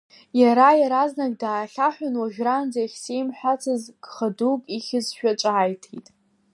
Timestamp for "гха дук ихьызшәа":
4.03-5.31